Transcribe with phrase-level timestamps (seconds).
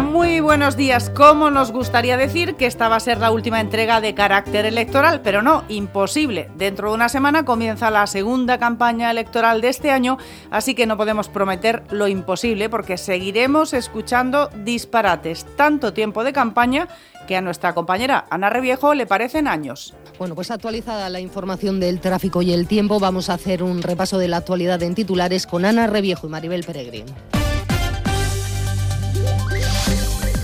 [0.00, 1.10] Muy buenos días.
[1.10, 5.20] ¿Cómo nos gustaría decir que esta va a ser la última entrega de carácter electoral?
[5.20, 6.48] Pero no, imposible.
[6.56, 10.16] Dentro de una semana comienza la segunda campaña electoral de este año,
[10.50, 15.44] así que no podemos prometer lo imposible porque seguiremos escuchando disparates.
[15.56, 16.88] Tanto tiempo de campaña
[17.26, 19.94] que a nuestra compañera Ana Reviejo le parecen años.
[20.18, 24.18] Bueno, pues actualizada la información del tráfico y el tiempo, vamos a hacer un repaso
[24.18, 27.06] de la actualidad en titulares con Ana Reviejo y Maribel Peregrín.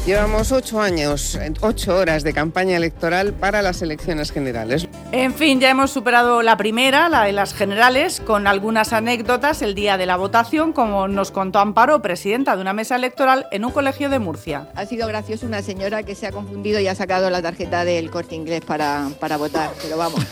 [0.08, 4.88] Llevamos ocho años, ocho horas de campaña electoral para las elecciones generales.
[5.12, 9.74] En fin, ya hemos superado la primera, la de las generales, con algunas anécdotas el
[9.74, 13.70] día de la votación, como nos contó Amparo, presidenta de una mesa electoral en un
[13.70, 14.68] colegio de Murcia.
[14.76, 18.10] Ha sido gracioso una señora que se ha confundido y ha sacado la tarjeta del
[18.10, 20.26] corte inglés para, para votar, pero vamos.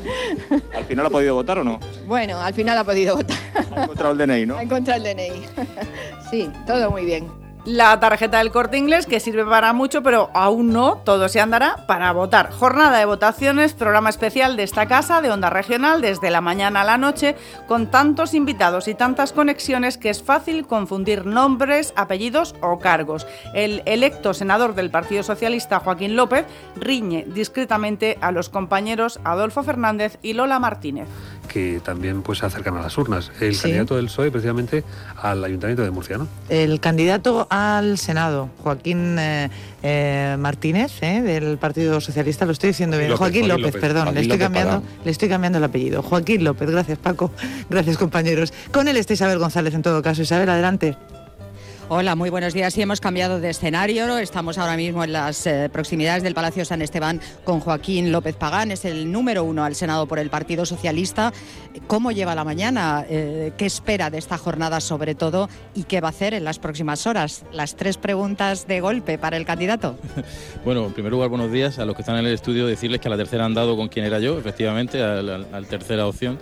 [0.76, 1.80] ¿Al final ha podido votar o no?
[2.06, 3.36] Bueno, al final ha podido votar.
[3.74, 4.58] Ha encontrado el DNI, ¿no?
[4.58, 5.42] Ha encontrado el DNI.
[6.30, 10.72] Sí, todo muy bien la tarjeta del corte inglés que sirve para mucho, pero aún
[10.72, 12.50] no, todo se andará para votar.
[12.50, 16.84] Jornada de votaciones, programa especial de esta casa de Onda Regional desde la mañana a
[16.84, 22.78] la noche, con tantos invitados y tantas conexiones que es fácil confundir nombres, apellidos o
[22.78, 23.26] cargos.
[23.52, 30.18] El electo senador del Partido Socialista, Joaquín López, riñe discretamente a los compañeros Adolfo Fernández
[30.22, 31.08] y Lola Martínez
[31.48, 33.32] que también pues se acercan a las urnas.
[33.40, 34.84] El candidato del PSOE precisamente
[35.16, 36.28] al Ayuntamiento de Murcia, ¿no?
[36.48, 39.50] El candidato al Senado, Joaquín eh,
[39.82, 43.16] eh, Martínez, eh, del Partido Socialista, lo estoy diciendo bien.
[43.16, 46.02] Joaquín, López, perdón, le, estoy cambiando, le estoy cambiando el apellido.
[46.02, 47.32] Joaquín López, gracias Paco,
[47.70, 48.52] gracias compañeros.
[48.72, 50.22] Con él está Isabel González en todo caso.
[50.22, 50.96] Isabel, adelante.
[51.90, 52.74] Hola, muy buenos días.
[52.74, 54.18] Sí, hemos cambiado de escenario.
[54.18, 58.70] Estamos ahora mismo en las eh, proximidades del Palacio San Esteban con Joaquín López Pagán.
[58.70, 61.32] Es el número uno al Senado por el Partido Socialista.
[61.86, 63.06] ¿Cómo lleva la mañana?
[63.08, 65.48] Eh, ¿Qué espera de esta jornada sobre todo?
[65.74, 67.46] ¿Y qué va a hacer en las próximas horas?
[67.52, 69.96] Las tres preguntas de golpe para el candidato.
[70.66, 72.66] bueno, en primer lugar, buenos días a los que están en el estudio.
[72.66, 76.06] Decirles que a la tercera han dado con quien era yo, efectivamente, a la tercera
[76.06, 76.38] opción.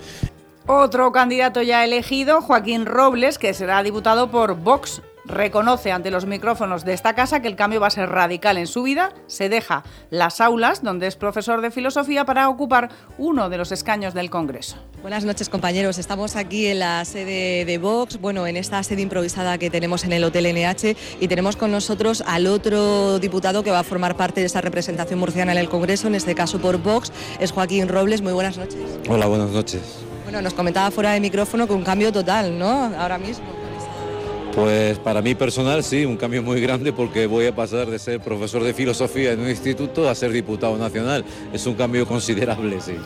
[0.66, 6.84] Otro candidato ya elegido, Joaquín Robles, que será diputado por Vox reconoce ante los micrófonos
[6.84, 9.82] de esta casa que el cambio va a ser radical en su vida, se deja
[10.10, 14.76] las aulas, donde es profesor de filosofía, para ocupar uno de los escaños del Congreso.
[15.02, 19.58] Buenas noches compañeros, estamos aquí en la sede de Vox, bueno, en esta sede improvisada
[19.58, 23.80] que tenemos en el Hotel NH y tenemos con nosotros al otro diputado que va
[23.80, 27.12] a formar parte de esta representación murciana en el Congreso, en este caso por Vox,
[27.40, 28.22] es Joaquín Robles.
[28.22, 28.80] Muy buenas noches.
[29.08, 29.82] Hola, buenas noches.
[30.24, 32.92] Bueno, nos comentaba fuera de micrófono que un cambio total, ¿no?
[32.98, 33.65] Ahora mismo.
[34.56, 38.20] Pues para mí personal sí, un cambio muy grande porque voy a pasar de ser
[38.20, 41.26] profesor de filosofía en un instituto a ser diputado nacional.
[41.52, 42.96] Es un cambio considerable, sí.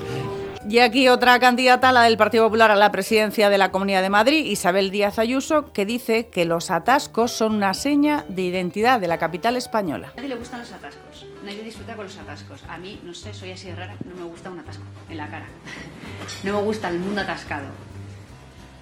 [0.69, 4.11] Y aquí otra candidata, la del Partido Popular a la presidencia de la Comunidad de
[4.11, 9.09] Madrid, Isabel Díaz Ayuso, que dice que los atascos son una seña de identidad de
[9.09, 10.13] la capital española.
[10.13, 12.61] A nadie le gustan los atascos, nadie disfruta con los atascos.
[12.69, 15.47] A mí, no sé, soy así rara, no me gusta un atasco en la cara.
[16.45, 17.90] No me gusta el mundo atascado.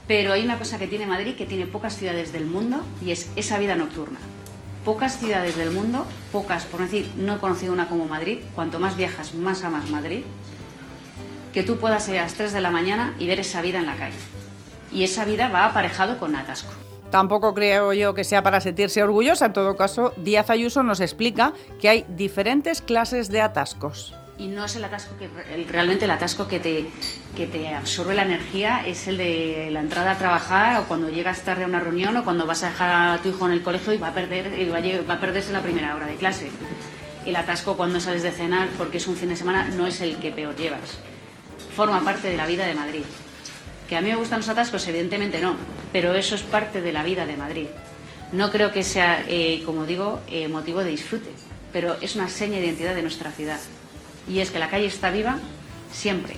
[0.09, 3.31] Pero hay una cosa que tiene Madrid, que tiene pocas ciudades del mundo, y es
[3.37, 4.19] esa vida nocturna.
[4.85, 8.97] Pocas ciudades del mundo, pocas, por decir, no he conocido una como Madrid, cuanto más
[8.97, 10.23] viajas, más amas Madrid,
[11.53, 13.87] que tú puedas ir a las 3 de la mañana y ver esa vida en
[13.87, 14.17] la calle.
[14.91, 16.73] Y esa vida va aparejado con atasco.
[17.11, 19.47] Tampoco creo yo que sea para sentirse orgullosa.
[19.47, 24.65] En todo caso, Díaz Ayuso nos explica que hay diferentes clases de atascos y no
[24.65, 25.29] es el atasco que
[25.65, 26.87] realmente el atasco que te,
[27.37, 31.43] que te absorbe la energía es el de la entrada a trabajar o cuando llegas
[31.43, 33.93] tarde a una reunión o cuando vas a dejar a tu hijo en el colegio
[33.93, 36.51] y va a perder y va a, perderse la primera hora de clase.
[37.27, 40.17] El atasco cuando sales de cenar porque es un fin de semana no es el
[40.17, 40.99] que peor llevas.
[41.75, 43.03] Forma parte de la vida de Madrid.
[43.89, 45.57] Que a mí me gustan los atascos, evidentemente no,
[45.93, 47.67] pero eso es parte de la vida de Madrid.
[48.33, 51.31] No creo que sea, eh, como digo, eh, motivo de disfrute,
[51.73, 53.59] pero es una seña de identidad de nuestra ciudad
[54.29, 55.39] y es que la calle está viva
[55.93, 56.35] siempre.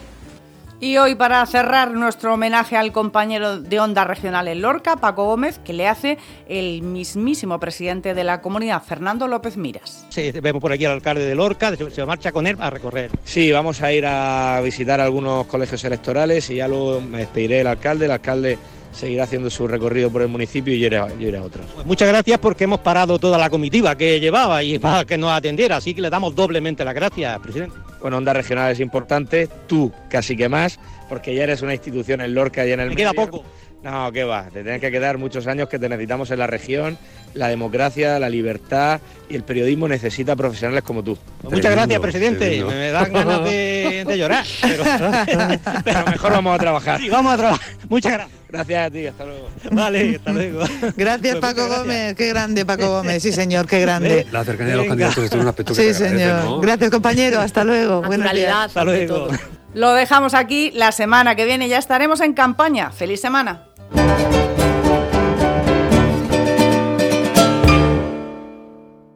[0.82, 5.58] Y hoy para cerrar nuestro homenaje al compañero de Onda Regional en Lorca, Paco Gómez,
[5.58, 6.16] que le hace
[6.48, 10.06] el mismísimo presidente de la comunidad, Fernando López Miras.
[10.08, 13.10] Sí, vemos por aquí al alcalde de Lorca, se marcha con él a recorrer.
[13.24, 17.66] Sí, vamos a ir a visitar algunos colegios electorales y ya luego me despediré del
[17.66, 18.58] alcalde, el alcalde
[18.92, 20.98] seguirá haciendo su recorrido por el municipio y yo iré,
[21.38, 21.66] a otros.
[21.74, 25.30] Pues muchas gracias porque hemos parado toda la comitiva que llevaba y para que nos
[25.30, 27.76] atendiera, así que le damos doblemente las gracias, presidente.
[28.00, 30.78] Bueno, Onda Regional es importante, tú casi que más,
[31.08, 32.88] porque ya eres una institución en Lorca y en el...
[32.90, 33.44] Me queda poco.
[33.82, 36.98] No, qué va, te tienes que quedar muchos años que te necesitamos en la región,
[37.32, 39.00] la democracia, la libertad
[39.30, 41.16] y el periodismo necesita profesionales como tú.
[41.40, 42.62] Pues muchas gracias, presidente.
[42.62, 44.84] Me dan ganas de, llorar, pero...
[45.84, 47.00] pero mejor vamos a trabajar.
[47.00, 47.68] Sí, vamos a trabajar.
[47.88, 48.39] Muchas gracias.
[48.52, 49.48] Gracias a ti, hasta luego.
[49.70, 50.60] Vale, hasta luego.
[50.96, 52.14] Gracias, Paco Gómez.
[52.16, 53.22] Qué grande, Paco Gómez.
[53.22, 54.26] Sí, señor, qué grande.
[54.32, 56.44] La cercanía de los candidatos es un aspecto que Sí, se agradece, señor.
[56.44, 56.60] ¿no?
[56.60, 57.40] Gracias, compañero.
[57.40, 58.02] Hasta luego.
[58.02, 58.48] Buenos días.
[58.48, 59.28] Naturalidad, Hasta luego.
[59.74, 60.72] Lo dejamos aquí.
[60.74, 62.90] La semana que viene ya estaremos en campaña.
[62.90, 63.64] ¡Feliz semana!